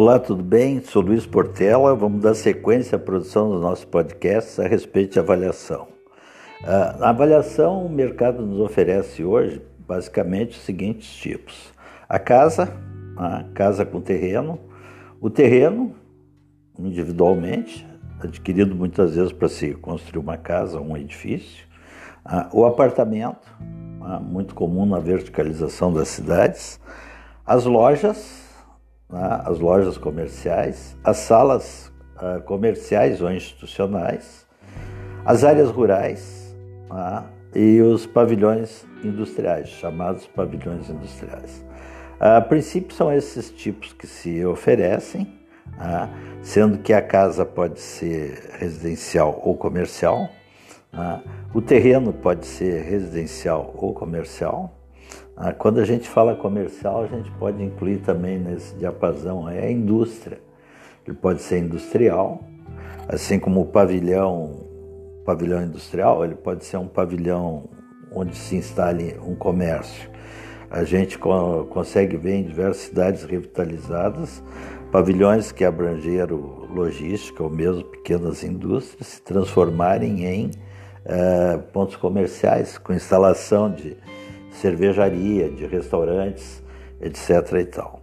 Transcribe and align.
Olá, 0.00 0.16
tudo 0.16 0.44
bem? 0.44 0.80
Sou 0.80 1.02
Luiz 1.02 1.26
Portela. 1.26 1.92
Vamos 1.92 2.22
dar 2.22 2.32
sequência 2.32 2.94
à 2.94 2.98
produção 3.00 3.50
do 3.50 3.58
nosso 3.58 3.84
podcast 3.88 4.60
a 4.60 4.68
respeito 4.68 5.14
de 5.14 5.18
avaliação. 5.18 5.88
Uh, 6.62 7.02
a 7.02 7.10
avaliação, 7.10 7.84
o 7.84 7.88
mercado 7.88 8.46
nos 8.46 8.60
oferece 8.60 9.24
hoje 9.24 9.60
basicamente 9.76 10.50
os 10.50 10.64
seguintes 10.64 11.12
tipos: 11.16 11.72
a 12.08 12.16
casa, 12.16 12.72
a 13.16 13.42
casa 13.52 13.84
com 13.84 14.00
terreno, 14.00 14.60
o 15.20 15.28
terreno 15.28 15.92
individualmente, 16.78 17.84
adquirido 18.20 18.76
muitas 18.76 19.16
vezes 19.16 19.32
para 19.32 19.48
se 19.48 19.74
construir 19.74 20.22
uma 20.22 20.36
casa, 20.36 20.80
um 20.80 20.96
edifício, 20.96 21.66
uh, 22.24 22.56
o 22.56 22.64
apartamento, 22.64 23.52
uh, 24.00 24.22
muito 24.22 24.54
comum 24.54 24.86
na 24.86 25.00
verticalização 25.00 25.92
das 25.92 26.06
cidades, 26.06 26.78
as 27.44 27.64
lojas 27.64 28.47
né, 29.10 29.42
as 29.44 29.58
lojas 29.58 29.96
comerciais, 29.96 30.96
as 31.02 31.18
salas 31.18 31.92
uh, 32.16 32.42
comerciais 32.42 33.20
ou 33.20 33.30
institucionais, 33.30 34.46
as 35.24 35.44
áreas 35.44 35.70
rurais 35.70 36.54
né, 36.90 37.24
e 37.54 37.80
os 37.80 38.06
pavilhões 38.06 38.86
industriais, 39.02 39.68
chamados 39.68 40.26
pavilhões 40.26 40.88
industriais. 40.88 41.64
A 42.20 42.40
princípio 42.40 42.94
são 42.94 43.12
esses 43.12 43.50
tipos 43.50 43.92
que 43.92 44.06
se 44.06 44.44
oferecem, 44.44 45.32
né, 45.78 46.10
sendo 46.42 46.78
que 46.78 46.92
a 46.92 47.00
casa 47.02 47.44
pode 47.44 47.80
ser 47.80 48.56
residencial 48.58 49.40
ou 49.44 49.56
comercial, 49.56 50.28
o 51.54 51.60
terreno 51.60 52.12
pode 52.12 52.46
ser 52.46 52.82
residencial 52.82 53.72
ou 53.76 53.94
comercial, 53.94 54.77
quando 55.58 55.78
a 55.78 55.84
gente 55.84 56.08
fala 56.08 56.34
comercial, 56.34 57.04
a 57.04 57.06
gente 57.06 57.30
pode 57.32 57.62
incluir 57.62 57.98
também 57.98 58.38
nesse 58.38 58.74
diapasão 58.74 59.48
é 59.48 59.66
a 59.66 59.70
indústria. 59.70 60.40
Ele 61.06 61.16
pode 61.16 61.40
ser 61.42 61.58
industrial, 61.58 62.42
assim 63.08 63.38
como 63.38 63.60
o 63.60 63.66
pavilhão, 63.66 64.66
pavilhão 65.24 65.62
industrial, 65.62 66.24
ele 66.24 66.34
pode 66.34 66.64
ser 66.64 66.76
um 66.76 66.88
pavilhão 66.88 67.68
onde 68.12 68.36
se 68.36 68.56
instale 68.56 69.18
um 69.24 69.34
comércio. 69.34 70.10
A 70.70 70.84
gente 70.84 71.18
consegue 71.18 72.16
ver 72.16 72.34
em 72.34 72.42
diversas 72.42 72.82
cidades 72.82 73.24
revitalizadas 73.24 74.42
pavilhões 74.90 75.52
que 75.52 75.64
abrangeram 75.64 76.66
logística 76.70 77.42
ou 77.42 77.50
mesmo 77.50 77.84
pequenas 77.84 78.42
indústrias 78.42 79.06
se 79.06 79.22
transformarem 79.22 80.24
em 80.24 80.46
uh, 80.46 81.58
pontos 81.72 81.96
comerciais 81.96 82.78
com 82.78 82.92
instalação 82.92 83.70
de 83.70 83.96
cervejaria, 84.60 85.48
de 85.48 85.66
restaurantes, 85.66 86.62
etc. 87.00 87.52
e 87.60 87.64
tal. 87.64 88.02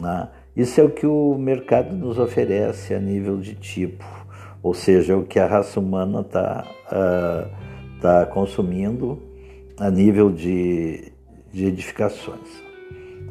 Né? 0.00 0.28
Isso 0.56 0.80
é 0.80 0.84
o 0.84 0.90
que 0.90 1.06
o 1.06 1.36
mercado 1.38 1.94
nos 1.94 2.18
oferece 2.18 2.94
a 2.94 2.98
nível 2.98 3.38
de 3.38 3.54
tipo, 3.54 4.04
ou 4.62 4.74
seja, 4.74 5.16
o 5.16 5.24
que 5.24 5.38
a 5.38 5.46
raça 5.46 5.80
humana 5.80 6.20
está 6.20 6.66
uh, 6.88 8.00
tá 8.00 8.26
consumindo 8.26 9.18
a 9.78 9.90
nível 9.90 10.30
de, 10.30 11.12
de 11.50 11.66
edificações, 11.66 12.62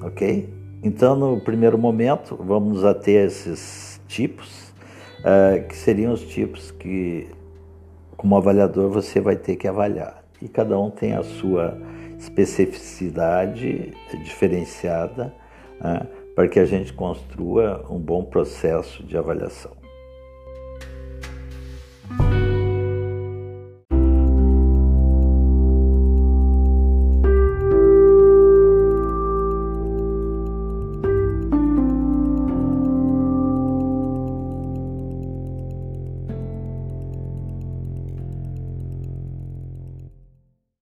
ok? 0.01 0.49
Então, 0.83 1.15
no 1.15 1.39
primeiro 1.39 1.77
momento, 1.77 2.35
vamos 2.35 2.83
a 2.83 2.93
ter 2.93 3.27
esses 3.27 4.01
tipos, 4.07 4.73
uh, 5.19 5.65
que 5.67 5.75
seriam 5.75 6.11
os 6.11 6.23
tipos 6.23 6.71
que, 6.71 7.27
como 8.17 8.35
avaliador, 8.35 8.89
você 8.89 9.21
vai 9.21 9.35
ter 9.35 9.57
que 9.57 9.67
avaliar. 9.67 10.23
E 10.41 10.47
cada 10.47 10.77
um 10.79 10.89
tem 10.89 11.13
a 11.13 11.21
sua 11.21 11.77
especificidade 12.21 13.93
diferenciada 14.23 15.33
né, 15.79 16.07
para 16.35 16.47
que 16.47 16.59
a 16.59 16.65
gente 16.65 16.93
construa 16.93 17.83
um 17.89 17.97
bom 17.97 18.23
processo 18.23 19.03
de 19.03 19.17
avaliação. 19.17 19.80